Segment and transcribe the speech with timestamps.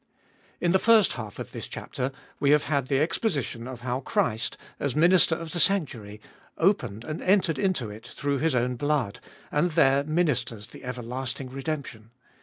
[0.59, 4.57] In the first half of this chapter we have had the exposition of how Christ,
[4.79, 6.19] as Minister of the sanctuary,
[6.57, 9.19] opened and entered into it through His own blood,
[9.51, 12.09] and there ministers the everlasting redemption.